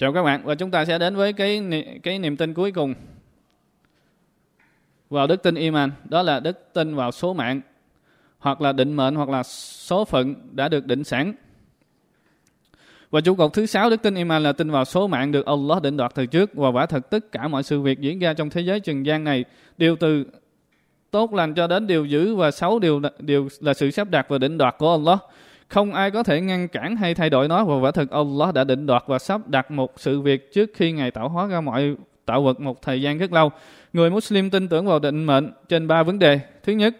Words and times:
Chào 0.00 0.12
các 0.12 0.22
bạn 0.22 0.44
và 0.44 0.54
chúng 0.54 0.70
ta 0.70 0.84
sẽ 0.84 0.98
đến 0.98 1.16
với 1.16 1.32
cái 1.32 1.62
cái 2.02 2.18
niềm 2.18 2.36
tin 2.36 2.54
cuối 2.54 2.72
cùng 2.72 2.94
vào 5.10 5.26
đức 5.26 5.42
tin 5.42 5.54
iman, 5.54 5.90
đó 6.04 6.22
là 6.22 6.40
đức 6.40 6.72
tin 6.72 6.94
vào 6.94 7.12
số 7.12 7.32
mạng 7.32 7.60
hoặc 8.38 8.60
là 8.60 8.72
định 8.72 8.92
mệnh 8.92 9.14
hoặc 9.14 9.28
là 9.28 9.42
số 9.42 10.04
phận 10.04 10.34
đã 10.52 10.68
được 10.68 10.86
định 10.86 11.04
sẵn. 11.04 11.32
Và 13.10 13.20
trụ 13.20 13.34
cột 13.34 13.52
thứ 13.52 13.66
sáu 13.66 13.90
đức 13.90 14.02
tin 14.02 14.14
iman 14.14 14.42
là 14.42 14.52
tin 14.52 14.70
vào 14.70 14.84
số 14.84 15.06
mạng 15.06 15.32
được 15.32 15.46
Allah 15.46 15.82
định 15.82 15.96
đoạt 15.96 16.14
từ 16.14 16.26
trước 16.26 16.54
và 16.54 16.68
quả 16.68 16.86
thật 16.86 17.10
tất 17.10 17.32
cả 17.32 17.48
mọi 17.48 17.62
sự 17.62 17.80
việc 17.80 18.00
diễn 18.00 18.18
ra 18.18 18.34
trong 18.34 18.50
thế 18.50 18.60
giới 18.60 18.80
trần 18.80 19.06
gian 19.06 19.24
này 19.24 19.44
đều 19.78 19.96
từ 19.96 20.26
tốt 21.10 21.34
lành 21.34 21.54
cho 21.54 21.66
đến 21.66 21.86
điều 21.86 22.04
dữ 22.04 22.34
và 22.34 22.50
xấu 22.50 22.78
đều 22.78 23.00
đều 23.18 23.48
là 23.60 23.74
sự 23.74 23.90
sắp 23.90 24.10
đặt 24.10 24.26
và 24.28 24.38
định 24.38 24.58
đoạt 24.58 24.74
của 24.78 24.90
Allah. 24.90 25.18
Không 25.70 25.94
ai 25.94 26.10
có 26.10 26.22
thể 26.22 26.40
ngăn 26.40 26.68
cản 26.68 26.96
hay 26.96 27.14
thay 27.14 27.30
đổi 27.30 27.48
nó 27.48 27.64
và 27.64 27.74
quả 27.80 27.90
thực 27.90 28.10
Allah 28.10 28.54
đã 28.54 28.64
định 28.64 28.86
đoạt 28.86 29.02
và 29.06 29.18
sắp 29.18 29.48
đặt 29.48 29.70
một 29.70 29.92
sự 29.96 30.20
việc 30.20 30.52
trước 30.52 30.70
khi 30.74 30.92
Ngài 30.92 31.10
tạo 31.10 31.28
hóa 31.28 31.46
ra 31.46 31.60
mọi 31.60 31.94
tạo 32.26 32.42
vật 32.42 32.60
một 32.60 32.82
thời 32.82 33.02
gian 33.02 33.18
rất 33.18 33.32
lâu. 33.32 33.50
Người 33.92 34.10
Muslim 34.10 34.50
tin 34.50 34.68
tưởng 34.68 34.86
vào 34.86 34.98
định 34.98 35.24
mệnh 35.24 35.50
trên 35.68 35.88
ba 35.88 36.02
vấn 36.02 36.18
đề. 36.18 36.40
Thứ 36.62 36.72
nhất, 36.72 36.96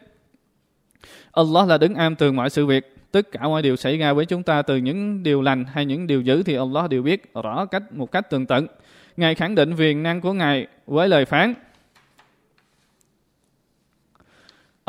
Allah 1.32 1.68
là 1.68 1.78
đứng 1.78 1.94
am 1.94 2.16
tường 2.16 2.36
mọi 2.36 2.50
sự 2.50 2.66
việc. 2.66 2.96
Tất 3.12 3.32
cả 3.32 3.48
mọi 3.48 3.62
điều 3.62 3.76
xảy 3.76 3.98
ra 3.98 4.12
với 4.12 4.26
chúng 4.26 4.42
ta 4.42 4.62
từ 4.62 4.76
những 4.76 5.22
điều 5.22 5.42
lành 5.42 5.64
hay 5.64 5.86
những 5.86 6.06
điều 6.06 6.20
dữ 6.20 6.42
thì 6.42 6.54
Allah 6.54 6.90
đều 6.90 7.02
biết 7.02 7.34
rõ 7.34 7.64
cách 7.64 7.82
một 7.92 8.12
cách 8.12 8.30
tường 8.30 8.46
tận. 8.46 8.66
Ngài 9.16 9.34
khẳng 9.34 9.54
định 9.54 9.74
quyền 9.76 10.02
năng 10.02 10.20
của 10.20 10.32
Ngài 10.32 10.66
với 10.86 11.08
lời 11.08 11.24
phán 11.24 11.54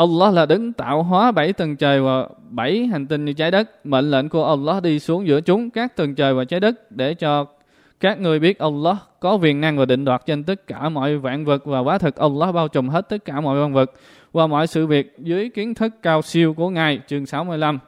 Allah 0.02 0.34
là 0.34 0.46
đứng 0.46 0.74
tạo 0.74 1.04
hóa 1.04 1.32
bảy 1.32 1.54
tầng 1.54 1.76
trời 1.76 2.02
và 2.02 2.28
bảy 2.50 2.86
hành 2.86 3.08
tinh 3.08 3.26
như 3.26 3.34
trái 3.34 3.52
đất. 3.52 3.86
Mệnh 3.86 4.12
lệnh 4.12 4.30
của 4.30 4.46
Allah 4.46 4.84
đi 4.84 5.00
xuống 5.00 5.28
giữa 5.28 5.42
chúng 5.42 5.70
các 5.70 5.96
tầng 5.96 6.16
trời 6.16 6.34
và 6.34 6.46
trái 6.46 6.60
đất 6.60 6.92
để 6.92 7.14
cho 7.14 7.46
các 8.00 8.20
người 8.20 8.40
biết 8.40 8.60
Allah 8.60 8.98
có 9.20 9.36
quyền 9.42 9.62
năng 9.62 9.78
và 9.78 9.86
định 9.86 10.06
đoạt 10.06 10.26
trên 10.26 10.44
tất 10.44 10.68
cả 10.68 10.90
mọi 10.90 11.18
vạn 11.18 11.46
vật 11.46 11.66
và 11.66 11.80
quá 11.80 11.98
thực 11.98 12.16
Allah 12.16 12.54
bao 12.54 12.68
trùm 12.68 12.90
hết 12.90 13.10
tất 13.10 13.26
cả 13.26 13.42
mọi 13.42 13.62
vạn 13.62 13.74
vật 13.74 13.92
và 14.32 14.48
mọi 14.48 14.68
sự 14.68 14.88
việc 14.88 15.16
dưới 15.18 15.50
kiến 15.50 15.74
thức 15.74 15.94
cao 16.02 16.22
siêu 16.22 16.54
của 16.54 16.70
Ngài. 16.70 17.00
Chương 17.08 17.26
65 17.26 17.80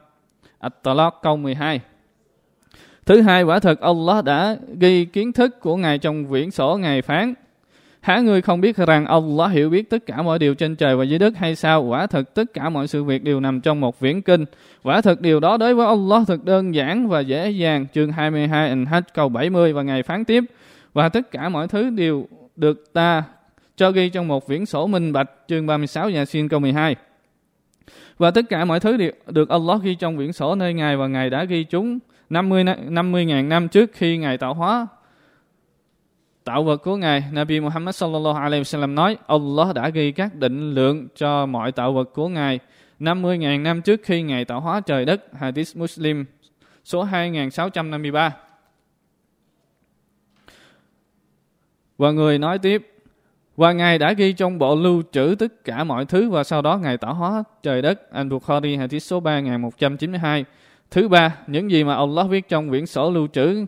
At-Talaq 0.60 1.10
câu 1.22 1.36
12 1.36 1.80
Thứ 3.06 3.20
hai, 3.20 3.42
quả 3.42 3.58
thực 3.58 3.80
Allah 3.80 4.24
đã 4.24 4.56
ghi 4.78 5.04
kiến 5.04 5.32
thức 5.32 5.60
của 5.60 5.76
Ngài 5.76 5.98
trong 5.98 6.26
viễn 6.26 6.50
sổ 6.50 6.76
Ngài 6.76 7.02
phán 7.02 7.34
Hả 8.04 8.20
ngươi 8.20 8.42
không 8.42 8.60
biết 8.60 8.76
rằng 8.76 9.06
Allah 9.06 9.52
hiểu 9.52 9.70
biết 9.70 9.90
tất 9.90 10.06
cả 10.06 10.22
mọi 10.22 10.38
điều 10.38 10.54
trên 10.54 10.76
trời 10.76 10.96
và 10.96 11.04
dưới 11.04 11.18
đất 11.18 11.36
hay 11.36 11.56
sao? 11.56 11.82
Quả 11.82 12.06
thật 12.06 12.34
tất 12.34 12.44
cả 12.54 12.68
mọi 12.68 12.88
sự 12.88 13.04
việc 13.04 13.24
đều 13.24 13.40
nằm 13.40 13.60
trong 13.60 13.80
một 13.80 14.00
viễn 14.00 14.22
kinh. 14.22 14.44
Quả 14.82 15.00
thật 15.00 15.20
điều 15.20 15.40
đó 15.40 15.56
đối 15.56 15.74
với 15.74 15.86
Allah 15.86 16.22
thật 16.26 16.44
đơn 16.44 16.74
giản 16.74 17.08
và 17.08 17.20
dễ 17.20 17.50
dàng. 17.50 17.86
Chương 17.94 18.12
22 18.12 18.68
An-Hajj 18.68 19.02
câu 19.14 19.28
70 19.28 19.72
và 19.72 19.82
ngày 19.82 20.02
phán 20.02 20.24
tiếp. 20.24 20.44
Và 20.92 21.08
tất 21.08 21.30
cả 21.30 21.48
mọi 21.48 21.68
thứ 21.68 21.90
đều 21.90 22.28
được 22.56 22.92
ta 22.92 23.22
cho 23.76 23.90
ghi 23.90 24.08
trong 24.08 24.28
một 24.28 24.48
viễn 24.48 24.66
sổ 24.66 24.86
minh 24.86 25.12
bạch. 25.12 25.30
Chương 25.48 25.66
36 25.66 26.10
Yasin 26.14 26.48
câu 26.48 26.60
12. 26.60 26.96
Và 28.18 28.30
tất 28.30 28.42
cả 28.48 28.64
mọi 28.64 28.80
thứ 28.80 28.96
đều 28.96 29.12
được 29.26 29.48
Allah 29.48 29.82
ghi 29.82 29.94
trong 29.94 30.16
viễn 30.16 30.32
sổ 30.32 30.54
nơi 30.54 30.74
Ngài 30.74 30.96
và 30.96 31.06
Ngài 31.06 31.30
đã 31.30 31.44
ghi 31.44 31.64
chúng 31.64 31.98
50 32.30 32.64
50 32.88 33.24
ngàn 33.24 33.48
năm 33.48 33.68
trước 33.68 33.90
khi 33.92 34.18
Ngài 34.18 34.38
tạo 34.38 34.54
hóa 34.54 34.86
tạo 36.44 36.64
vật 36.64 36.76
của 36.76 36.96
Ngài, 36.96 37.24
Nabi 37.32 37.60
Muhammad 37.60 37.96
sallallahu 37.96 38.36
alaihi 38.36 38.62
wasallam 38.62 38.94
nói, 38.94 39.16
Allah 39.26 39.74
đã 39.74 39.88
ghi 39.88 40.12
các 40.12 40.34
định 40.34 40.74
lượng 40.74 41.08
cho 41.16 41.46
mọi 41.46 41.72
tạo 41.72 41.92
vật 41.92 42.10
của 42.14 42.28
Ngài 42.28 42.58
50.000 43.00 43.62
năm 43.62 43.82
trước 43.82 44.00
khi 44.02 44.22
Ngài 44.22 44.44
tạo 44.44 44.60
hóa 44.60 44.80
trời 44.80 45.04
đất, 45.04 45.24
Hadith 45.32 45.76
Muslim 45.76 46.24
số 46.84 47.02
2653. 47.02 48.36
Và 51.98 52.10
người 52.10 52.38
nói 52.38 52.58
tiếp, 52.58 52.92
và 53.56 53.72
Ngài 53.72 53.98
đã 53.98 54.12
ghi 54.12 54.32
trong 54.32 54.58
bộ 54.58 54.76
lưu 54.76 55.02
trữ 55.12 55.34
tất 55.38 55.64
cả 55.64 55.84
mọi 55.84 56.04
thứ 56.04 56.30
và 56.30 56.44
sau 56.44 56.62
đó 56.62 56.78
Ngài 56.78 56.98
tạo 56.98 57.14
hóa 57.14 57.44
trời 57.62 57.82
đất, 57.82 58.00
Al-Bukhari 58.12 58.78
Hadith 58.78 59.02
số 59.02 59.20
3192. 59.20 60.44
Thứ 60.90 61.08
ba, 61.08 61.36
những 61.46 61.70
gì 61.70 61.84
mà 61.84 61.94
Allah 61.94 62.28
viết 62.28 62.48
trong 62.48 62.68
quyển 62.68 62.86
sổ 62.86 63.10
lưu 63.10 63.26
trữ 63.32 63.64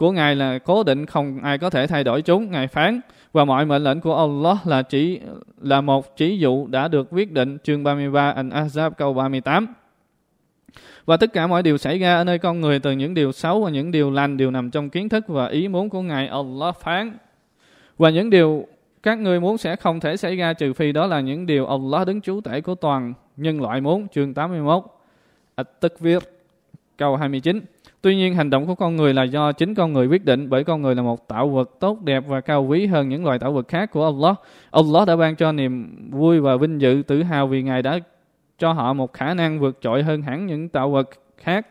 của 0.00 0.12
Ngài 0.12 0.36
là 0.36 0.58
cố 0.58 0.82
định, 0.82 1.06
không 1.06 1.40
ai 1.42 1.58
có 1.58 1.70
thể 1.70 1.86
thay 1.86 2.04
đổi 2.04 2.22
chúng. 2.22 2.50
Ngài 2.50 2.66
phán, 2.66 3.00
và 3.32 3.44
mọi 3.44 3.66
mệnh 3.66 3.84
lệnh 3.84 4.00
của 4.00 4.16
Allah 4.16 4.66
là 4.66 4.82
chỉ, 4.82 5.20
là 5.60 5.80
một 5.80 6.16
chỉ 6.16 6.38
dụ 6.38 6.66
đã 6.66 6.88
được 6.88 7.08
quyết 7.10 7.32
định 7.32 7.58
chương 7.64 7.84
33 7.84 8.32
An-Ahzab 8.32 8.90
câu 8.90 9.14
38. 9.14 9.66
Và 11.06 11.16
tất 11.16 11.32
cả 11.32 11.46
mọi 11.46 11.62
điều 11.62 11.78
xảy 11.78 11.98
ra 11.98 12.16
ở 12.16 12.24
nơi 12.24 12.38
con 12.38 12.60
người, 12.60 12.78
từ 12.78 12.92
những 12.92 13.14
điều 13.14 13.32
xấu 13.32 13.64
và 13.64 13.70
những 13.70 13.90
điều 13.90 14.10
lành, 14.10 14.36
đều 14.36 14.50
nằm 14.50 14.70
trong 14.70 14.90
kiến 14.90 15.08
thức 15.08 15.28
và 15.28 15.46
ý 15.46 15.68
muốn 15.68 15.90
của 15.90 16.02
Ngài 16.02 16.28
Allah 16.28 16.76
phán. 16.76 17.16
Và 17.98 18.10
những 18.10 18.30
điều 18.30 18.66
các 19.02 19.18
người 19.18 19.40
muốn 19.40 19.58
sẽ 19.58 19.76
không 19.76 20.00
thể 20.00 20.16
xảy 20.16 20.36
ra, 20.36 20.52
trừ 20.52 20.72
phi 20.72 20.92
đó 20.92 21.06
là 21.06 21.20
những 21.20 21.46
điều 21.46 21.66
Allah 21.66 22.06
đứng 22.06 22.20
chú 22.20 22.40
tể 22.40 22.60
của 22.60 22.74
toàn 22.74 23.14
nhân 23.36 23.60
loại 23.60 23.80
muốn 23.80 24.08
chương 24.08 24.34
81 24.34 24.84
At-Takvir 25.56 26.20
câu 27.00 27.16
29 27.16 27.60
Tuy 28.02 28.16
nhiên 28.16 28.34
hành 28.34 28.50
động 28.50 28.66
của 28.66 28.74
con 28.74 28.96
người 28.96 29.14
là 29.14 29.22
do 29.22 29.52
chính 29.52 29.74
con 29.74 29.92
người 29.92 30.06
quyết 30.06 30.24
định 30.24 30.50
bởi 30.50 30.64
con 30.64 30.82
người 30.82 30.94
là 30.94 31.02
một 31.02 31.28
tạo 31.28 31.48
vật 31.48 31.70
tốt 31.80 32.02
đẹp 32.02 32.24
và 32.26 32.40
cao 32.40 32.64
quý 32.64 32.86
hơn 32.86 33.08
những 33.08 33.24
loài 33.24 33.38
tạo 33.38 33.52
vật 33.52 33.68
khác 33.68 33.90
của 33.90 34.04
Allah. 34.04 34.36
Allah 34.70 35.08
đã 35.08 35.16
ban 35.16 35.36
cho 35.36 35.52
niềm 35.52 35.96
vui 36.10 36.40
và 36.40 36.56
vinh 36.56 36.80
dự 36.80 37.02
tự 37.06 37.22
hào 37.22 37.46
vì 37.46 37.62
Ngài 37.62 37.82
đã 37.82 37.98
cho 38.58 38.72
họ 38.72 38.92
một 38.92 39.12
khả 39.12 39.34
năng 39.34 39.60
vượt 39.60 39.78
trội 39.80 40.02
hơn 40.02 40.22
hẳn 40.22 40.46
những 40.46 40.68
tạo 40.68 40.90
vật 40.90 41.10
khác. 41.36 41.66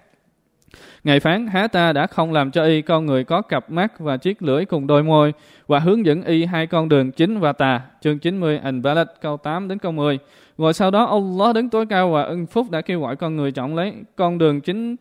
Ngài 1.04 1.20
phán, 1.20 1.48
há 1.48 1.68
ta 1.68 1.94
đã 1.94 2.08
không 2.08 2.34
làm 2.34 2.52
cho 2.52 2.64
y 2.64 2.82
con 2.82 3.06
người 3.06 3.24
có 3.24 3.42
cặp 3.42 3.72
mắt 3.72 4.00
và 4.00 4.18
chiếc 4.18 4.42
lưỡi 4.42 4.66
cùng 4.66 4.88
đôi 4.88 5.04
môi 5.04 5.34
và 5.68 5.80
hướng 5.80 6.06
dẫn 6.06 6.24
y 6.24 6.46
hai 6.46 6.68
con 6.68 6.90
đường 6.90 7.12
chính 7.12 7.40
và 7.40 7.54
tà. 7.54 7.82
Chương 8.02 8.20
90 8.20 8.58
An-Balad 8.58 9.08
câu 9.22 9.38
8 9.38 9.68
đến 9.68 9.78
câu 9.78 9.92
10. 9.92 10.20
Rồi 10.58 10.74
sau 10.74 10.92
đó 10.92 11.06
Allah 11.06 11.56
đứng 11.56 11.70
tối 11.70 11.86
cao 11.86 12.12
và 12.12 12.24
ân 12.24 12.46
phúc 12.46 12.72
đã 12.72 12.82
kêu 12.82 13.02
gọi 13.02 13.16
con 13.16 13.36
người 13.36 13.52
chọn 13.52 13.76
lấy 13.76 13.94
con 14.16 14.38
đường 14.38 14.62
chính 14.62 14.96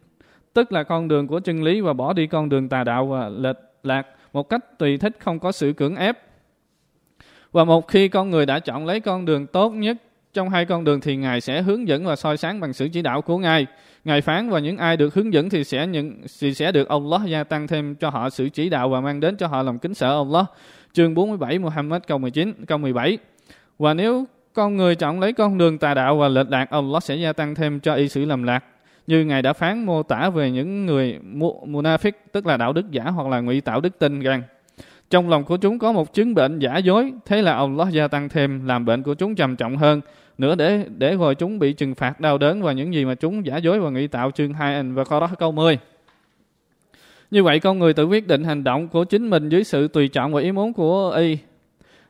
tức 0.58 0.72
là 0.72 0.82
con 0.82 1.08
đường 1.08 1.26
của 1.26 1.40
chân 1.40 1.62
lý 1.62 1.80
và 1.80 1.92
bỏ 1.92 2.12
đi 2.12 2.26
con 2.26 2.48
đường 2.48 2.68
tà 2.68 2.84
đạo 2.84 3.06
và 3.06 3.28
lệch 3.28 3.56
lạc 3.82 4.06
một 4.32 4.48
cách 4.48 4.78
tùy 4.78 4.98
thích 4.98 5.16
không 5.20 5.38
có 5.38 5.52
sự 5.52 5.72
cưỡng 5.72 5.96
ép. 5.96 6.18
Và 7.52 7.64
một 7.64 7.88
khi 7.88 8.08
con 8.08 8.30
người 8.30 8.46
đã 8.46 8.58
chọn 8.58 8.86
lấy 8.86 9.00
con 9.00 9.24
đường 9.24 9.46
tốt 9.46 9.70
nhất 9.70 9.96
trong 10.32 10.48
hai 10.48 10.64
con 10.64 10.84
đường 10.84 11.00
thì 11.00 11.16
Ngài 11.16 11.40
sẽ 11.40 11.62
hướng 11.62 11.88
dẫn 11.88 12.04
và 12.04 12.16
soi 12.16 12.36
sáng 12.36 12.60
bằng 12.60 12.72
sự 12.72 12.88
chỉ 12.88 13.02
đạo 13.02 13.22
của 13.22 13.38
Ngài. 13.38 13.66
Ngài 14.04 14.20
phán 14.20 14.50
và 14.50 14.58
những 14.58 14.76
ai 14.76 14.96
được 14.96 15.14
hướng 15.14 15.32
dẫn 15.32 15.50
thì 15.50 15.64
sẽ 15.64 15.86
những 15.86 16.20
thì 16.40 16.54
sẽ 16.54 16.72
được 16.72 16.88
Allah 16.88 17.20
gia 17.26 17.44
tăng 17.44 17.66
thêm 17.66 17.94
cho 17.94 18.10
họ 18.10 18.30
sự 18.30 18.48
chỉ 18.48 18.68
đạo 18.68 18.88
và 18.88 19.00
mang 19.00 19.20
đến 19.20 19.36
cho 19.36 19.46
họ 19.46 19.62
lòng 19.62 19.78
kính 19.78 19.94
sợ 19.94 20.18
Allah. 20.18 20.46
Chương 20.92 21.14
47 21.14 21.58
Muhammad 21.58 22.02
câu 22.06 22.18
19 22.18 22.64
câu 22.66 22.78
17. 22.78 23.18
Và 23.78 23.94
nếu 23.94 24.24
con 24.52 24.76
người 24.76 24.94
chọn 24.94 25.20
lấy 25.20 25.32
con 25.32 25.58
đường 25.58 25.78
tà 25.78 25.94
đạo 25.94 26.16
và 26.16 26.28
lệch 26.28 26.50
lạc, 26.50 26.70
Allah 26.70 27.02
sẽ 27.02 27.16
gia 27.16 27.32
tăng 27.32 27.54
thêm 27.54 27.80
cho 27.80 27.94
y 27.94 28.08
sự 28.08 28.24
lầm 28.24 28.42
lạc 28.42 28.64
như 29.08 29.24
Ngài 29.24 29.42
đã 29.42 29.52
phán 29.52 29.86
mô 29.86 30.02
tả 30.02 30.30
về 30.30 30.50
những 30.50 30.86
người 30.86 31.18
munafik, 31.66 32.12
tức 32.32 32.46
là 32.46 32.56
đạo 32.56 32.72
đức 32.72 32.90
giả 32.90 33.02
hoặc 33.02 33.28
là 33.28 33.40
ngụy 33.40 33.60
tạo 33.60 33.80
đức 33.80 33.98
tin 33.98 34.20
rằng 34.20 34.42
trong 35.10 35.28
lòng 35.28 35.44
của 35.44 35.56
chúng 35.56 35.78
có 35.78 35.92
một 35.92 36.14
chứng 36.14 36.34
bệnh 36.34 36.58
giả 36.58 36.76
dối, 36.76 37.12
thế 37.26 37.42
là 37.42 37.56
Allah 37.56 37.88
gia 37.92 38.08
tăng 38.08 38.28
thêm 38.28 38.66
làm 38.66 38.84
bệnh 38.84 39.02
của 39.02 39.14
chúng 39.14 39.34
trầm 39.34 39.56
trọng 39.56 39.76
hơn 39.76 40.00
nữa 40.38 40.54
để 40.54 40.84
để 40.96 41.16
rồi 41.16 41.34
chúng 41.34 41.58
bị 41.58 41.72
trừng 41.72 41.94
phạt 41.94 42.20
đau 42.20 42.38
đớn 42.38 42.62
và 42.62 42.72
những 42.72 42.94
gì 42.94 43.04
mà 43.04 43.14
chúng 43.14 43.46
giả 43.46 43.56
dối 43.56 43.80
và 43.80 43.90
ngụy 43.90 44.08
tạo 44.08 44.30
chương 44.30 44.52
2 44.52 44.74
anh 44.74 44.94
và 44.94 45.04
câu 45.04 45.20
đó 45.20 45.28
câu 45.38 45.52
10. 45.52 45.78
Như 47.30 47.42
vậy 47.42 47.60
con 47.60 47.78
người 47.78 47.92
tự 47.92 48.04
quyết 48.04 48.26
định 48.26 48.44
hành 48.44 48.64
động 48.64 48.88
của 48.88 49.04
chính 49.04 49.30
mình 49.30 49.48
dưới 49.48 49.64
sự 49.64 49.88
tùy 49.88 50.08
chọn 50.08 50.32
và 50.32 50.40
ý 50.40 50.52
muốn 50.52 50.72
của 50.72 51.10
y. 51.10 51.38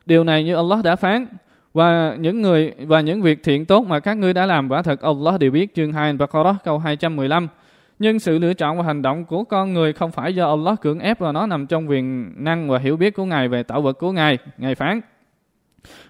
Điều 0.05 0.23
này 0.23 0.43
như 0.43 0.55
Allah 0.55 0.83
đã 0.83 0.95
phán, 0.95 1.25
và 1.73 2.15
những 2.19 2.41
người, 2.41 2.73
và 2.77 3.01
những 3.01 3.21
việc 3.21 3.43
thiện 3.43 3.65
tốt 3.65 3.85
mà 3.87 3.99
các 3.99 4.17
ngươi 4.17 4.33
đã 4.33 4.45
làm, 4.45 4.69
quả 4.69 4.81
thật 4.81 5.01
Allah 5.01 5.39
đều 5.39 5.51
biết 5.51 5.75
chương 5.75 5.93
2 5.93 6.13
Baqarah 6.13 6.55
câu 6.63 6.79
215. 6.79 7.47
Nhưng 7.99 8.19
sự 8.19 8.39
lựa 8.39 8.53
chọn 8.53 8.77
và 8.77 8.83
hành 8.83 9.01
động 9.01 9.25
của 9.25 9.43
con 9.43 9.73
người 9.73 9.93
không 9.93 10.11
phải 10.11 10.35
do 10.35 10.49
Allah 10.49 10.81
cưỡng 10.81 10.99
ép 10.99 11.19
và 11.19 11.31
nó 11.31 11.45
nằm 11.45 11.67
trong 11.67 11.89
quyền 11.89 12.33
năng 12.43 12.69
và 12.69 12.77
hiểu 12.77 12.97
biết 12.97 13.15
của 13.15 13.25
Ngài 13.25 13.47
về 13.47 13.63
tạo 13.63 13.81
vật 13.81 13.93
của 13.93 14.11
Ngài. 14.11 14.37
Ngài 14.57 14.75
phán. 14.75 15.01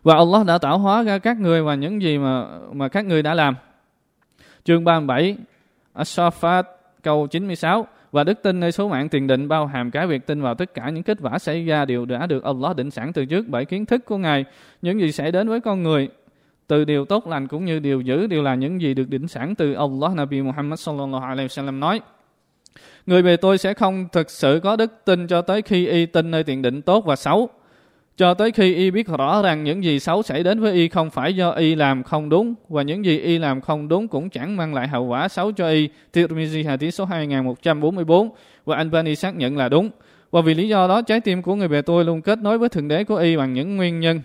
Và 0.03 0.15
Allah 0.15 0.45
đã 0.45 0.57
tạo 0.57 0.77
hóa 0.77 1.03
ra 1.03 1.17
các 1.17 1.37
người 1.37 1.63
và 1.63 1.75
những 1.75 2.01
gì 2.01 2.17
mà 2.17 2.45
mà 2.73 2.87
các 2.87 3.05
người 3.05 3.21
đã 3.21 3.33
làm. 3.33 3.55
Chương 4.63 4.83
37 4.83 5.37
As-Safat, 5.95 6.63
câu 7.03 7.27
96 7.27 7.87
và 8.11 8.23
đức 8.23 8.43
tin 8.43 8.59
nơi 8.59 8.71
số 8.71 8.89
mạng 8.89 9.09
tiền 9.09 9.27
định 9.27 9.47
bao 9.47 9.67
hàm 9.67 9.91
cả 9.91 10.05
việc 10.05 10.27
tin 10.27 10.41
vào 10.41 10.55
tất 10.55 10.73
cả 10.73 10.89
những 10.89 11.03
kết 11.03 11.17
quả 11.21 11.39
xảy 11.39 11.65
ra 11.65 11.85
đều 11.85 12.05
đã 12.05 12.27
được 12.27 12.43
Allah 12.43 12.75
định 12.75 12.91
sẵn 12.91 13.13
từ 13.13 13.25
trước 13.25 13.47
bởi 13.47 13.65
kiến 13.65 13.85
thức 13.85 14.05
của 14.05 14.17
Ngài. 14.17 14.45
Những 14.81 14.99
gì 14.99 15.11
sẽ 15.11 15.31
đến 15.31 15.49
với 15.49 15.61
con 15.61 15.83
người, 15.83 16.09
từ 16.67 16.85
điều 16.85 17.05
tốt 17.05 17.27
lành 17.27 17.47
cũng 17.47 17.65
như 17.65 17.79
điều 17.79 18.01
dữ, 18.01 18.27
đều 18.27 18.43
là 18.43 18.55
những 18.55 18.81
gì 18.81 18.93
được 18.93 19.09
định 19.09 19.27
sẵn 19.27 19.55
từ 19.55 19.73
Allah 19.73 20.15
Nabi 20.15 20.41
Muhammad 20.41 20.79
sallallahu 20.79 21.25
alaihi 21.25 21.47
wasallam 21.47 21.79
nói. 21.79 22.01
Người 23.05 23.21
về 23.21 23.37
tôi 23.37 23.57
sẽ 23.57 23.73
không 23.73 24.07
thực 24.11 24.31
sự 24.31 24.59
có 24.63 24.75
đức 24.75 24.91
tin 25.05 25.27
cho 25.27 25.41
tới 25.41 25.61
khi 25.61 25.87
y 25.87 26.05
tin 26.05 26.31
nơi 26.31 26.43
tiền 26.43 26.61
định 26.61 26.81
tốt 26.81 27.05
và 27.05 27.15
xấu 27.15 27.49
cho 28.19 28.33
tới 28.33 28.51
khi 28.51 28.75
y 28.75 28.91
biết 28.91 29.07
rõ 29.07 29.41
rằng 29.41 29.63
những 29.63 29.83
gì 29.83 29.99
xấu 29.99 30.23
xảy 30.23 30.43
đến 30.43 30.59
với 30.59 30.73
y 30.73 30.87
không 30.87 31.09
phải 31.09 31.35
do 31.35 31.51
y 31.51 31.75
làm 31.75 32.03
không 32.03 32.29
đúng 32.29 32.53
và 32.69 32.81
những 32.81 33.05
gì 33.05 33.19
y 33.19 33.37
làm 33.37 33.61
không 33.61 33.87
đúng 33.87 34.07
cũng 34.07 34.29
chẳng 34.29 34.57
mang 34.57 34.73
lại 34.73 34.87
hậu 34.87 35.03
quả 35.03 35.27
xấu 35.27 35.51
cho 35.51 35.69
y. 35.69 35.89
Tirmizi 36.13 36.67
hadith 36.67 36.93
số 36.93 37.05
2144 37.05 38.29
và 38.65 38.75
Albani 38.75 39.15
xác 39.15 39.35
nhận 39.35 39.57
là 39.57 39.69
đúng. 39.69 39.89
Và 40.31 40.41
vì 40.41 40.53
lý 40.53 40.67
do 40.67 40.87
đó, 40.87 41.01
trái 41.01 41.21
tim 41.21 41.41
của 41.41 41.55
người 41.55 41.67
bề 41.67 41.81
tôi 41.81 42.05
luôn 42.05 42.21
kết 42.21 42.39
nối 42.39 42.57
với 42.57 42.69
Thượng 42.69 42.87
Đế 42.87 43.03
của 43.03 43.15
y 43.15 43.37
bằng 43.37 43.53
những 43.53 43.77
nguyên 43.77 43.99
nhân. 43.99 44.21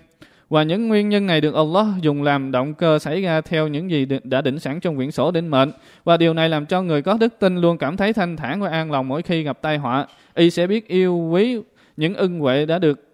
Và 0.48 0.62
những 0.62 0.88
nguyên 0.88 1.08
nhân 1.08 1.26
này 1.26 1.40
được 1.40 1.54
Allah 1.54 1.86
dùng 2.00 2.22
làm 2.22 2.50
động 2.50 2.74
cơ 2.74 2.98
xảy 2.98 3.22
ra 3.22 3.40
theo 3.40 3.68
những 3.68 3.90
gì 3.90 4.06
đã 4.24 4.40
định 4.40 4.58
sẵn 4.58 4.80
trong 4.80 4.96
quyển 4.96 5.10
sổ 5.10 5.30
định 5.30 5.48
mệnh. 5.48 5.70
Và 6.04 6.16
điều 6.16 6.34
này 6.34 6.48
làm 6.48 6.66
cho 6.66 6.82
người 6.82 7.02
có 7.02 7.16
đức 7.20 7.34
tin 7.38 7.56
luôn 7.56 7.78
cảm 7.78 7.96
thấy 7.96 8.12
thanh 8.12 8.36
thản 8.36 8.60
và 8.60 8.68
an 8.68 8.92
lòng 8.92 9.08
mỗi 9.08 9.22
khi 9.22 9.42
gặp 9.42 9.58
tai 9.62 9.78
họa. 9.78 10.06
Y 10.34 10.50
sẽ 10.50 10.66
biết 10.66 10.88
yêu 10.88 11.16
quý 11.32 11.58
những 11.96 12.14
ân 12.14 12.38
huệ 12.38 12.66
đã 12.66 12.78
được 12.78 13.13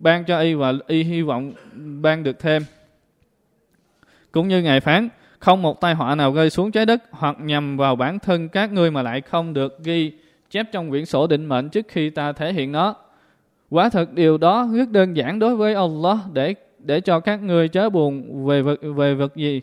ban 0.00 0.24
cho 0.24 0.40
y 0.40 0.54
và 0.54 0.72
y 0.86 1.02
hy 1.02 1.22
vọng 1.22 1.52
ban 2.02 2.22
được 2.22 2.38
thêm. 2.38 2.62
Cũng 4.32 4.48
như 4.48 4.62
Ngài 4.62 4.80
phán, 4.80 5.08
không 5.38 5.62
một 5.62 5.80
tai 5.80 5.94
họa 5.94 6.14
nào 6.14 6.34
rơi 6.34 6.50
xuống 6.50 6.72
trái 6.72 6.86
đất 6.86 7.02
hoặc 7.10 7.36
nhằm 7.40 7.76
vào 7.76 7.96
bản 7.96 8.18
thân 8.18 8.48
các 8.48 8.72
ngươi 8.72 8.90
mà 8.90 9.02
lại 9.02 9.20
không 9.20 9.54
được 9.54 9.78
ghi 9.84 10.12
chép 10.50 10.66
trong 10.72 10.90
quyển 10.90 11.06
sổ 11.06 11.26
định 11.26 11.46
mệnh 11.46 11.68
trước 11.68 11.86
khi 11.88 12.10
ta 12.10 12.32
thể 12.32 12.52
hiện 12.52 12.72
nó. 12.72 12.94
Quả 13.70 13.88
thật 13.88 14.12
điều 14.12 14.38
đó 14.38 14.68
rất 14.74 14.88
đơn 14.90 15.16
giản 15.16 15.38
đối 15.38 15.56
với 15.56 15.74
Allah 15.74 16.18
để 16.32 16.54
để 16.78 17.00
cho 17.00 17.20
các 17.20 17.42
ngươi 17.42 17.68
chớ 17.68 17.90
buồn 17.90 18.46
về 18.46 18.62
vật, 18.62 18.80
về 18.96 19.14
vật 19.14 19.36
gì 19.36 19.60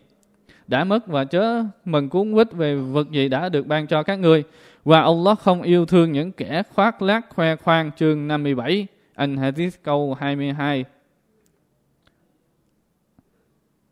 đã 0.67 0.83
mất 0.83 1.07
và 1.07 1.25
chớ 1.25 1.63
mừng 1.85 2.09
cuốn 2.09 2.33
quýt 2.33 2.51
về 2.51 2.75
vật 2.75 3.11
gì 3.11 3.29
đã 3.29 3.49
được 3.49 3.67
ban 3.67 3.87
cho 3.87 4.03
các 4.03 4.15
ngươi. 4.19 4.43
Và 4.85 5.01
Allah 5.01 5.39
không 5.39 5.61
yêu 5.61 5.85
thương 5.85 6.11
những 6.11 6.31
kẻ 6.31 6.63
khoác 6.73 7.01
lác 7.01 7.29
khoe 7.29 7.55
khoang 7.55 7.91
chương 7.97 8.27
57 8.27 8.87
anh 9.17 9.37
Hadith 9.37 9.83
câu 9.83 10.13
22 10.13 10.85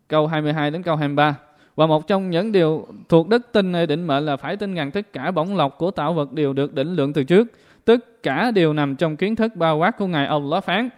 câu 0.08 0.28
22 0.28 0.72
đến 0.72 0.84
câu 0.84 0.96
23 0.96 1.38
và 1.76 1.86
một 1.86 2.08
trong 2.08 2.30
những 2.30 2.52
điều 2.52 2.88
thuộc 3.10 3.28
đức 3.28 3.52
tin 3.52 3.74
hay 3.74 3.88
định 3.88 4.08
mệnh 4.08 4.26
là 4.26 4.38
phải 4.38 4.58
tin 4.58 4.76
rằng 4.76 4.92
tất 4.92 5.14
cả 5.14 5.32
bổng 5.32 5.56
lộc 5.56 5.78
của 5.78 5.92
tạo 5.92 6.14
vật 6.14 6.34
đều 6.34 6.54
được 6.54 6.74
định 6.74 6.96
lượng 6.96 7.14
từ 7.14 7.24
trước. 7.24 7.48
Tất 7.86 8.24
cả 8.24 8.52
đều 8.52 8.74
nằm 8.74 8.96
trong 8.96 9.18
kiến 9.18 9.36
thức 9.36 9.56
bao 9.56 9.78
quát 9.78 9.98
của 9.98 10.08
Ngài 10.08 10.26
Allah 10.28 10.64
phán. 10.64 10.90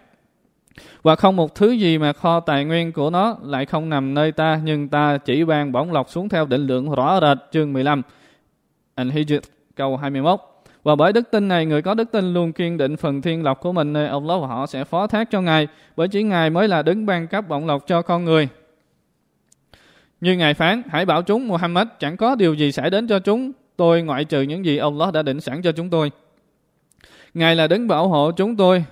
Và 1.02 1.16
không 1.16 1.36
một 1.36 1.54
thứ 1.54 1.70
gì 1.70 1.98
mà 1.98 2.12
kho 2.12 2.40
tài 2.40 2.64
nguyên 2.64 2.92
của 2.92 3.10
nó 3.10 3.36
lại 3.42 3.66
không 3.66 3.88
nằm 3.88 4.14
nơi 4.14 4.32
ta, 4.32 4.60
nhưng 4.64 4.88
ta 4.88 5.18
chỉ 5.18 5.44
ban 5.44 5.72
bổng 5.72 5.92
lộc 5.92 6.10
xuống 6.10 6.28
theo 6.28 6.46
định 6.46 6.66
lượng 6.66 6.90
rõ 6.90 7.20
rệt 7.20 7.38
chương 7.52 7.72
15. 7.72 8.02
Al-Hijr 8.96 9.40
câu 9.74 9.96
21. 9.96 10.40
Và 10.88 10.94
bởi 10.94 11.12
đức 11.12 11.30
tin 11.30 11.48
này, 11.48 11.66
người 11.66 11.82
có 11.82 11.94
đức 11.94 12.12
tin 12.12 12.34
luôn 12.34 12.52
kiên 12.52 12.76
định 12.76 12.96
phần 12.96 13.22
thiên 13.22 13.42
lộc 13.42 13.60
của 13.60 13.72
mình 13.72 13.92
nơi 13.92 14.06
Allah 14.08 14.40
và 14.40 14.46
họ 14.46 14.66
sẽ 14.66 14.84
phó 14.84 15.06
thác 15.06 15.30
cho 15.30 15.40
Ngài, 15.40 15.68
bởi 15.96 16.08
chỉ 16.08 16.22
Ngài 16.22 16.50
mới 16.50 16.68
là 16.68 16.82
đứng 16.82 17.06
ban 17.06 17.26
cấp 17.26 17.48
bổng 17.48 17.66
lộc 17.66 17.86
cho 17.86 18.02
con 18.02 18.24
người. 18.24 18.48
Như 20.20 20.36
Ngài 20.36 20.54
phán, 20.54 20.82
hãy 20.88 21.04
bảo 21.04 21.22
chúng 21.22 21.48
Muhammad 21.48 21.88
chẳng 21.98 22.16
có 22.16 22.34
điều 22.34 22.54
gì 22.54 22.72
xảy 22.72 22.90
đến 22.90 23.08
cho 23.08 23.18
chúng 23.18 23.52
tôi 23.76 24.02
ngoại 24.02 24.24
trừ 24.24 24.42
những 24.42 24.64
gì 24.64 24.76
ông 24.76 25.00
Allah 25.00 25.14
đã 25.14 25.22
định 25.22 25.40
sẵn 25.40 25.62
cho 25.62 25.72
chúng 25.72 25.90
tôi. 25.90 26.10
Ngài 27.34 27.56
là 27.56 27.66
đứng 27.66 27.88
bảo 27.88 28.08
hộ 28.08 28.30
chúng 28.30 28.56
tôi 28.56 28.84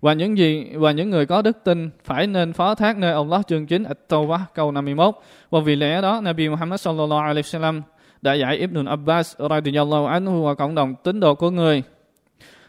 và 0.00 0.12
những 0.12 0.38
gì 0.38 0.70
và 0.74 0.92
những 0.92 1.10
người 1.10 1.26
có 1.26 1.42
đức 1.42 1.56
tin 1.64 1.90
phải 2.04 2.26
nên 2.26 2.52
phó 2.52 2.74
thác 2.74 2.96
nơi 2.96 3.12
Allah 3.12 3.46
chương 3.46 3.66
9 3.66 3.84
At-Tawbah 3.84 4.40
câu 4.54 4.72
51. 4.72 5.14
Và 5.50 5.60
vì 5.60 5.76
lẽ 5.76 6.00
đó 6.00 6.20
Nabi 6.22 6.48
Muhammad 6.48 6.80
sallallahu 6.80 7.22
alaihi 7.22 7.42
wasallam 7.42 7.80
đã 8.22 8.32
dạy 8.34 8.56
Ibn 8.56 8.84
Abbas 8.84 9.36
radhiyallahu 9.50 10.06
anhu 10.06 10.44
và 10.44 10.54
cộng 10.54 10.74
đồng 10.74 10.94
tín 10.94 11.20
đồ 11.20 11.34
của 11.34 11.50
người. 11.50 11.82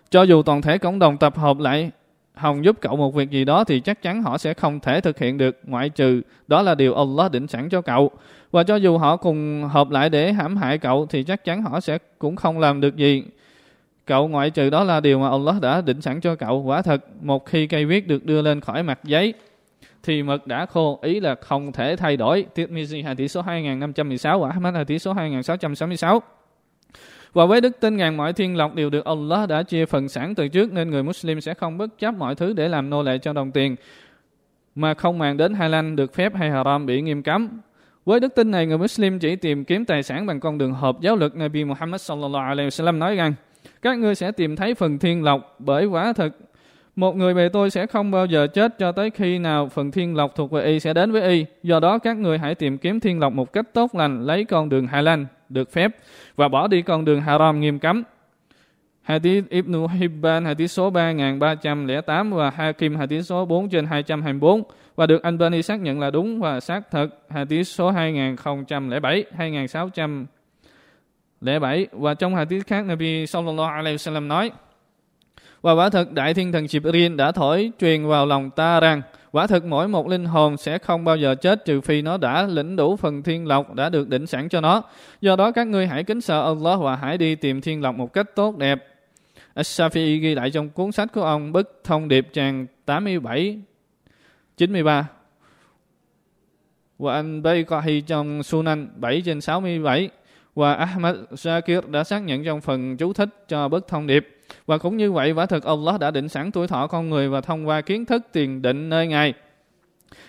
Cho 0.10 0.24
dù 0.24 0.44
toàn 0.44 0.62
thể 0.62 0.78
cộng 0.78 1.00
đồng 1.00 1.18
tập 1.18 1.38
hợp 1.38 1.60
lại 1.60 1.92
hòng 2.34 2.66
giúp 2.66 2.78
cậu 2.82 2.96
một 2.96 3.16
việc 3.16 3.30
gì 3.30 3.46
đó 3.46 3.64
thì 3.64 3.80
chắc 3.80 4.02
chắn 4.02 4.24
họ 4.24 4.38
sẽ 4.38 4.54
không 4.54 4.80
thể 4.80 5.02
thực 5.02 5.20
hiện 5.20 5.38
được 5.38 5.60
ngoại 5.64 5.90
trừ 5.90 6.22
đó 6.48 6.62
là 6.62 6.76
điều 6.76 6.96
Allah 6.96 7.32
định 7.32 7.48
sẵn 7.48 7.70
cho 7.70 7.82
cậu. 7.82 8.12
Và 8.52 8.64
cho 8.64 8.76
dù 8.76 8.98
họ 8.98 9.18
cùng 9.18 9.64
hợp 9.64 9.90
lại 9.90 10.10
để 10.10 10.34
hãm 10.34 10.58
hại 10.58 10.78
cậu 10.78 11.06
thì 11.06 11.24
chắc 11.24 11.44
chắn 11.44 11.62
họ 11.62 11.80
sẽ 11.80 11.98
cũng 12.20 12.36
không 12.36 12.60
làm 12.60 12.82
được 12.82 12.96
gì. 12.96 13.24
Cậu 14.06 14.28
ngoại 14.28 14.50
trừ 14.50 14.70
đó 14.70 14.84
là 14.84 15.00
điều 15.00 15.20
mà 15.20 15.30
Allah 15.30 15.62
đã 15.62 15.82
định 15.82 16.02
sẵn 16.02 16.22
cho 16.22 16.36
cậu. 16.36 16.64
Quả 16.64 16.82
thật, 16.82 17.04
một 17.22 17.46
khi 17.46 17.68
cây 17.68 17.86
viết 17.86 18.08
được 18.08 18.26
đưa 18.26 18.42
lên 18.42 18.62
khỏi 18.62 18.84
mặt 18.84 19.00
giấy 19.04 19.34
thì 20.04 20.24
mực 20.24 20.48
đã 20.48 20.66
khô, 20.66 21.00
ý 21.02 21.20
là 21.20 21.36
không 21.36 21.72
thể 21.72 21.96
thay 21.96 22.18
đổi. 22.18 22.46
Tirmizi 22.56 23.06
hadith 23.06 23.32
số 23.32 23.42
2516 23.42 24.40
và 24.40 24.50
Ahmad 24.50 24.76
hadith 24.76 25.02
số 25.02 25.14
2666. 25.14 26.22
Và 27.34 27.46
với 27.46 27.62
đức 27.62 27.80
tin 27.80 27.98
ngàn 27.98 28.18
mọi 28.18 28.34
thiên 28.34 28.58
lộc 28.58 28.76
đều 28.76 28.90
được 28.90 29.06
Allah 29.06 29.50
đã 29.50 29.64
chia 29.64 29.86
phần 29.86 30.10
sẵn 30.10 30.36
từ 30.36 30.48
trước 30.48 30.72
nên 30.72 30.90
người 30.90 31.04
Muslim 31.04 31.42
sẽ 31.42 31.54
không 31.54 31.78
bất 31.78 32.00
chấp 32.00 32.16
mọi 32.16 32.36
thứ 32.36 32.54
để 32.54 32.68
làm 32.68 32.90
nô 32.90 33.04
lệ 33.04 33.18
cho 33.18 33.34
đồng 33.34 33.52
tiền 33.52 33.76
mà 34.76 34.94
không 34.94 35.18
màng 35.18 35.38
đến 35.38 35.54
halal 35.54 35.96
được 35.96 36.14
phép 36.14 36.36
hay 36.36 36.52
haram 36.52 36.86
bị 36.86 37.02
nghiêm 37.02 37.24
cấm. 37.24 37.60
Với 38.06 38.20
đức 38.20 38.36
tin 38.36 38.52
này, 38.52 38.66
người 38.66 38.78
Muslim 38.78 39.20
chỉ 39.20 39.36
tìm 39.36 39.66
kiếm 39.66 39.86
tài 39.86 40.04
sản 40.04 40.26
bằng 40.26 40.40
con 40.40 40.58
đường 40.58 40.74
hợp 40.74 41.02
giáo 41.02 41.16
luật 41.16 41.36
Nabi 41.36 41.64
Muhammad 41.64 42.02
sallallahu 42.02 42.44
alaihi 42.44 42.70
wasallam 42.70 42.98
nói 42.98 43.16
rằng 43.16 43.34
các 43.82 43.98
ngươi 43.98 44.16
sẽ 44.16 44.32
tìm 44.32 44.56
thấy 44.56 44.74
phần 44.74 45.00
thiên 45.00 45.24
lộc 45.24 45.56
bởi 45.60 45.86
quả 45.86 46.14
thực 46.14 46.38
một 46.96 47.16
người 47.16 47.34
bề 47.34 47.50
tôi 47.50 47.70
sẽ 47.70 47.88
không 47.88 48.12
bao 48.12 48.26
giờ 48.26 48.48
chết 48.48 48.80
cho 48.80 48.92
tới 48.92 49.10
khi 49.10 49.38
nào 49.38 49.70
phần 49.70 49.92
thiên 49.92 50.16
lộc 50.16 50.36
thuộc 50.36 50.52
về 50.52 50.66
y 50.66 50.80
sẽ 50.80 50.94
đến 50.94 51.12
với 51.12 51.22
y. 51.22 51.46
Do 51.64 51.80
đó 51.80 51.98
các 51.98 52.18
người 52.18 52.38
hãy 52.38 52.56
tìm 52.56 52.78
kiếm 52.78 53.00
thiên 53.00 53.20
lộc 53.20 53.34
một 53.34 53.54
cách 53.54 53.66
tốt 53.74 53.96
lành, 53.96 54.26
lấy 54.26 54.46
con 54.46 54.70
đường 54.70 54.88
halal 54.88 55.24
được 55.50 55.72
phép 55.72 55.92
và 56.36 56.48
bỏ 56.48 56.68
đi 56.68 56.82
con 56.82 57.06
đường 57.06 57.22
haram 57.22 57.60
nghiêm 57.60 57.80
cấm. 57.80 58.04
Hadith 59.02 59.50
Ibn 59.50 59.88
Hibban 59.88 60.46
hadith 60.46 60.72
số 60.72 60.90
3308 60.90 62.32
và 62.32 62.50
Hakim 62.50 62.96
hadith 62.96 63.26
số 63.26 63.46
4 63.46 63.70
trên 63.70 63.86
224 63.86 64.64
và 64.96 65.06
được 65.06 65.24
Albani 65.24 65.62
xác 65.62 65.82
nhận 65.82 66.00
là 66.00 66.12
đúng 66.12 66.40
và 66.40 66.60
xác 66.60 66.92
thực 66.92 67.26
hadith 67.30 67.68
số 67.68 67.92
2007 67.92 69.26
2607 69.38 71.88
và 71.92 72.14
trong 72.14 72.36
hadith 72.36 72.68
khác 72.68 72.86
Nabi 72.86 73.26
sallallahu 73.26 73.70
alaihi 73.70 73.98
wasallam 73.98 74.28
nói 74.28 74.52
và 75.64 75.74
quả 75.74 75.90
thật, 75.90 76.12
đại 76.12 76.34
thiên 76.34 76.52
thần 76.52 76.66
Jibril 76.66 77.16
đã 77.16 77.32
thổi 77.32 77.72
truyền 77.80 78.08
vào 78.08 78.26
lòng 78.26 78.50
ta 78.50 78.80
rằng, 78.80 79.02
Quả 79.34 79.48
thực 79.48 79.66
mỗi 79.66 79.88
một 79.88 80.08
linh 80.08 80.26
hồn 80.26 80.58
sẽ 80.58 80.78
không 80.78 81.04
bao 81.04 81.18
giờ 81.18 81.36
chết 81.36 81.66
trừ 81.66 81.82
phi 81.82 82.02
nó 82.02 82.18
đã 82.18 82.44
lĩnh 82.44 82.76
đủ 82.76 82.96
phần 82.96 83.24
thiên 83.24 83.48
lộc 83.48 83.74
đã 83.74 83.90
được 83.90 84.10
định 84.10 84.28
sẵn 84.28 84.50
cho 84.50 84.62
nó. 84.62 84.84
Do 85.22 85.36
đó, 85.36 85.52
các 85.52 85.68
ngươi 85.68 85.88
hãy 85.88 86.04
kính 86.04 86.22
sợ 86.22 86.44
Allah 86.44 86.80
và 86.80 86.96
hãy 86.96 87.18
đi 87.18 87.36
tìm 87.36 87.62
thiên 87.62 87.82
lộc 87.82 87.96
một 87.96 88.14
cách 88.14 88.36
tốt 88.36 88.58
đẹp. 88.58 88.88
ashafi 89.56 90.20
ghi 90.22 90.36
lại 90.36 90.52
trong 90.52 90.70
cuốn 90.70 90.92
sách 90.92 91.14
của 91.14 91.24
ông 91.24 91.52
Bức 91.52 91.82
Thông 91.84 92.08
Điệp 92.08 92.28
trang 92.34 92.66
87 92.86 93.60
93 94.58 95.08
và 97.00 97.14
anh 97.14 97.42
Bayqahi 97.42 98.02
trong 98.02 98.44
Sunan 98.44 98.88
7 98.96 99.22
trên 99.26 99.42
67 99.42 100.10
và 100.56 100.74
Ahmad 100.74 101.16
Shakir 101.36 101.80
đã 101.88 102.04
xác 102.04 102.20
nhận 102.20 102.44
trong 102.44 102.62
phần 102.62 102.98
chú 102.98 103.14
thích 103.14 103.30
cho 103.48 103.68
bức 103.68 103.88
thông 103.88 104.08
điệp. 104.08 104.28
Và 104.66 104.78
cũng 104.78 104.98
như 104.98 105.12
vậy, 105.12 105.32
quả 105.32 105.46
thực 105.46 105.64
Allah 105.64 106.00
đã 106.00 106.12
định 106.12 106.30
sẵn 106.30 106.52
tuổi 106.52 106.68
thọ 106.68 106.88
con 106.88 107.10
người 107.10 107.30
và 107.30 107.42
thông 107.42 107.68
qua 107.68 107.82
kiến 107.82 108.06
thức 108.06 108.28
tiền 108.32 108.62
định 108.62 108.90
nơi 108.90 109.08
Ngài. 109.08 109.34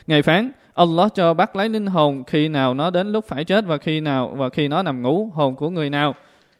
Ngài 0.07 0.23
phán, 0.23 0.50
Allah 0.75 1.14
cho 1.14 1.35
bắt 1.35 1.57
lấy 1.57 1.69
linh 1.69 1.87
hồn 1.87 2.25
khi 2.26 2.49
nào 2.49 2.75
nó 2.75 2.90
đến 2.90 3.12
lúc 3.12 3.25
phải 3.28 3.45
chết 3.45 3.64
và 3.66 3.76
khi 3.76 4.00
nào 4.00 4.35
và 4.37 4.49
khi 4.49 4.69
nó 4.69 4.83
nằm 4.83 5.02
ngủ, 5.02 5.31
hồn 5.35 5.57
của 5.57 5.71
người 5.71 5.90
nào. 5.90 6.14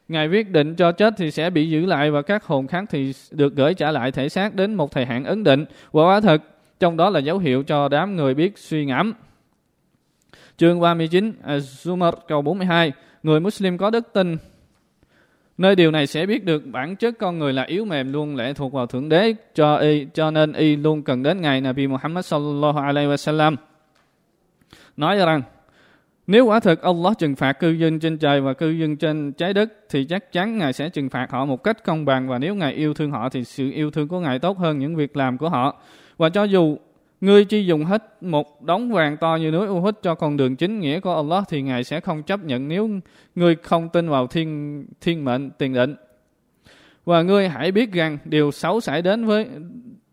Ngài 0.09 0.29
quyết 0.29 0.51
định 0.51 0.75
cho 0.75 0.93
chết 0.93 1.15
thì 1.17 1.31
sẽ 1.31 1.51
bị 1.51 1.71
giữ 1.71 1.87
lại 1.87 2.11
và 2.11 2.23
các 2.23 2.45
hồn 2.45 2.67
khác 2.67 2.85
thì 2.91 3.13
được 3.31 3.55
gửi 3.57 3.75
trả 3.75 3.91
lại 3.91 4.13
thể 4.13 4.29
xác 4.29 4.55
đến 4.55 4.75
một 4.75 4.91
thời 4.93 5.07
hạn 5.07 5.25
ấn 5.25 5.45
định. 5.45 5.65
Và 5.93 6.03
quả 6.03 6.21
thật, 6.21 6.43
trong 6.81 6.97
đó 6.97 7.11
là 7.11 7.21
dấu 7.21 7.39
hiệu 7.39 7.63
cho 7.63 7.89
đám 7.89 8.17
người 8.17 8.35
biết 8.35 8.59
suy 8.59 8.85
ngẫm. 8.85 9.13
Chương 10.57 10.81
39, 10.81 11.33
Az-Zumar 11.47 12.13
à, 12.13 12.23
câu 12.29 12.43
42 12.43 12.93
Người 13.23 13.41
Muslim 13.41 13.79
có 13.79 13.91
đức 13.91 14.13
tin 14.13 14.37
Nơi 15.59 15.77
điều 15.77 15.91
này 15.91 16.07
sẽ 16.07 16.27
biết 16.27 16.45
được 16.45 16.67
bản 16.67 16.97
chất 16.97 17.19
con 17.19 17.39
người 17.39 17.53
là 17.53 17.63
yếu 17.63 17.85
mềm 17.85 18.13
luôn 18.13 18.37
lệ 18.37 18.53
thuộc 18.53 18.73
vào 18.73 18.87
Thượng 18.87 19.09
Đế 19.09 19.35
cho 19.55 19.77
y, 19.77 20.07
cho 20.15 20.31
nên 20.31 20.53
y 20.53 20.77
luôn 20.77 21.03
cần 21.03 21.23
đến 21.23 21.41
ngài 21.41 21.61
Nabi 21.61 21.87
Muhammad 21.87 22.27
sallallahu 22.27 22.79
alaihi 22.79 23.09
wasallam. 23.09 23.57
Nói 24.97 25.17
rằng 25.17 25.43
nếu 26.27 26.47
quả 26.47 26.61
thực 26.61 26.83
Allah 26.83 27.19
trừng 27.19 27.37
phạt 27.37 27.53
cư 27.53 27.71
dân 27.71 28.01
trên 28.01 28.19
trời 28.19 28.41
và 28.41 28.53
cư 28.53 28.71
dân 28.71 28.97
trên 28.97 29.33
trái 29.33 29.53
đất 29.53 29.73
thì 29.91 30.05
chắc 30.05 30.33
chắn 30.33 30.59
Ngài 30.59 30.73
sẽ 30.73 30.89
trừng 30.89 31.09
phạt 31.09 31.31
họ 31.31 31.45
một 31.45 31.63
cách 31.63 31.85
công 31.85 32.05
bằng 32.05 32.29
và 32.29 32.39
nếu 32.39 32.55
Ngài 32.55 32.73
yêu 32.73 32.95
thương 32.95 33.11
họ 33.11 33.29
thì 33.29 33.45
sự 33.45 33.71
yêu 33.71 33.91
thương 33.91 34.09
của 34.09 34.21
Ngài 34.21 34.39
tốt 34.39 34.59
hơn 34.59 34.79
những 34.79 34.97
việc 34.97 35.17
làm 35.17 35.39
của 35.39 35.49
họ. 35.49 35.81
Và 36.17 36.29
cho 36.29 36.45
dù 36.45 36.77
Ngươi 37.25 37.45
chỉ 37.45 37.67
dùng 37.67 37.85
hết 37.85 38.23
một 38.23 38.63
đống 38.63 38.93
vàng 38.93 39.17
to 39.17 39.37
như 39.37 39.51
núi 39.51 39.69
Uhud 39.69 39.95
cho 40.03 40.15
con 40.15 40.37
đường 40.37 40.57
chính 40.57 40.81
nghĩa 40.81 41.01
của 41.01 41.15
Allah 41.15 41.45
thì 41.49 41.63
Ngài 41.63 41.85
sẽ 41.85 42.01
không 42.01 42.23
chấp 42.23 42.45
nhận 42.45 42.69
nếu 42.69 42.91
ngươi 43.35 43.57
không 43.63 43.89
tin 43.89 44.09
vào 44.09 44.27
thiên 44.27 44.87
thiên 45.01 45.25
mệnh, 45.25 45.51
tiền 45.51 45.75
định. 45.75 45.95
Và 47.05 47.23
ngươi 47.23 47.49
hãy 47.49 47.73
biết 47.73 47.93
rằng 47.93 48.19
điều 48.25 48.51
xấu 48.51 48.81
xảy 48.81 49.03
đến 49.03 49.25
với 49.25 49.47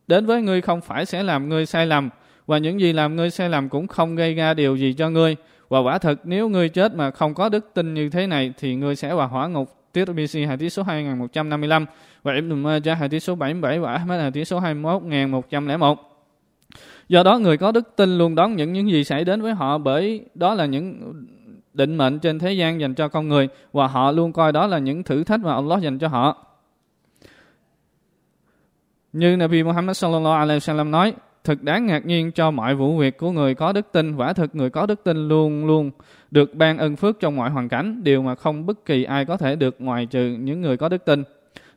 đến 0.08 0.26
với 0.26 0.42
ngươi 0.42 0.62
không 0.62 0.82
phải 0.82 1.06
sẽ 1.06 1.24
làm 1.24 1.50
ngươi 1.50 1.66
sai 1.66 1.86
lầm, 1.86 2.10
và 2.46 2.58
những 2.58 2.80
gì 2.80 2.94
làm 2.94 3.16
ngươi 3.16 3.30
sai 3.30 3.50
lầm 3.50 3.70
cũng 3.70 3.88
không 3.88 4.16
gây 4.16 4.34
ra 4.34 4.54
điều 4.54 4.76
gì 4.76 4.94
cho 4.94 5.10
ngươi. 5.10 5.36
Và 5.70 5.80
quả 5.80 5.98
thật, 5.98 6.20
nếu 6.24 6.50
ngươi 6.50 6.70
chết 6.70 6.96
mà 6.96 7.12
không 7.12 7.34
có 7.34 7.50
đức 7.50 7.72
tin 7.74 7.94
như 7.94 8.10
thế 8.10 8.28
này 8.28 8.54
thì 8.58 8.76
ngươi 8.76 8.96
sẽ 8.96 9.16
vào 9.16 9.28
hỏa 9.28 9.48
ngục. 9.48 9.70
Tirmidhi, 9.94 10.46
hadith 10.46 10.74
số 10.74 10.84
2155 10.84 11.86
và 12.24 12.34
Ibn 12.34 12.64
Majah, 12.64 12.98
hadith 12.98 13.24
số 13.24 13.36
77 13.36 13.80
và 13.80 13.94
Ahmad, 13.94 14.22
hadith 14.22 14.48
số 14.48 14.60
21101. 14.60 16.11
Do 17.10 17.24
đó 17.24 17.40
người 17.40 17.58
có 17.58 17.72
đức 17.72 17.96
tin 17.96 18.18
luôn 18.18 18.36
đón 18.36 18.56
những 18.56 18.74
những 18.74 18.92
gì 18.92 19.04
xảy 19.04 19.26
đến 19.26 19.42
với 19.42 19.54
họ 19.54 19.78
bởi 19.78 20.26
đó 20.36 20.54
là 20.54 20.66
những 20.66 21.14
định 21.74 21.98
mệnh 21.98 22.20
trên 22.20 22.40
thế 22.40 22.54
gian 22.54 22.80
dành 22.82 22.96
cho 22.96 23.08
con 23.08 23.28
người 23.28 23.48
và 23.74 23.88
họ 23.88 24.12
luôn 24.12 24.34
coi 24.34 24.52
đó 24.52 24.68
là 24.68 24.78
những 24.78 25.04
thử 25.04 25.24
thách 25.24 25.40
mà 25.40 25.54
Allah 25.54 25.82
dành 25.82 26.00
cho 26.00 26.08
họ. 26.08 26.46
Như 29.14 29.36
Nabi 29.38 29.64
Muhammad 29.64 29.98
sallallahu 29.98 30.36
alaihi 30.36 30.60
wasallam 30.60 30.90
nói, 30.90 31.14
thật 31.44 31.64
đáng 31.64 31.86
ngạc 31.86 32.06
nhiên 32.06 32.32
cho 32.32 32.52
mọi 32.52 32.76
vụ 32.76 32.98
việc 32.98 33.18
của 33.18 33.32
người 33.32 33.56
có 33.56 33.74
đức 33.74 33.92
tin. 33.92 34.16
Quả 34.16 34.34
thực 34.34 34.56
người 34.56 34.70
có 34.70 34.86
đức 34.86 35.04
tin 35.04 35.28
luôn 35.28 35.66
luôn 35.66 35.92
được 36.32 36.56
ban 36.56 36.78
ân 36.78 36.96
phước 36.96 37.20
trong 37.20 37.36
mọi 37.36 37.50
hoàn 37.50 37.70
cảnh, 37.70 38.04
điều 38.04 38.22
mà 38.22 38.36
không 38.36 38.66
bất 38.66 38.86
kỳ 38.86 39.04
ai 39.04 39.26
có 39.26 39.38
thể 39.38 39.56
được 39.56 39.76
ngoài 39.80 40.06
trừ 40.06 40.38
những 40.40 40.62
người 40.62 40.78
có 40.78 40.90
đức 40.90 41.06
tin. 41.06 41.24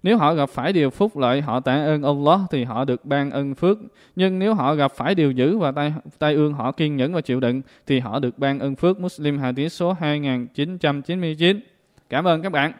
Nếu 0.04 0.18
họ 0.18 0.34
gặp 0.34 0.50
phải 0.50 0.72
điều 0.72 0.90
phúc 0.90 1.16
lợi, 1.16 1.40
họ 1.40 1.60
tạ 1.60 1.74
ơn 1.74 2.02
Allah 2.02 2.40
thì 2.50 2.64
họ 2.64 2.84
được 2.84 3.04
ban 3.04 3.30
ân 3.30 3.54
phước. 3.54 3.78
Nhưng 4.16 4.38
nếu 4.38 4.54
họ 4.54 4.74
gặp 4.74 4.92
phải 4.92 5.14
điều 5.14 5.32
dữ 5.32 5.58
và 5.58 5.72
tai, 5.72 5.92
tai 6.18 6.34
ương 6.34 6.52
họ 6.52 6.72
kiên 6.72 6.96
nhẫn 6.96 7.12
và 7.12 7.20
chịu 7.20 7.40
đựng 7.40 7.62
thì 7.86 8.00
họ 8.00 8.18
được 8.18 8.38
ban 8.38 8.58
ân 8.58 8.76
phước. 8.76 9.00
Muslim 9.00 9.38
Hadith 9.38 9.72
số 9.72 9.92
2999. 9.92 11.60
Cảm 12.08 12.24
ơn 12.24 12.42
các 12.42 12.52
bạn. 12.52 12.72